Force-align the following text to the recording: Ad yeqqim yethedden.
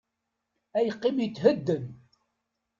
Ad 0.77 0.83
yeqqim 0.85 1.17
yethedden. 1.23 1.83